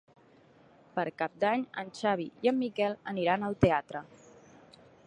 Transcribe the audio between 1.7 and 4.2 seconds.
en Xavi i en Miquel aniran al teatre.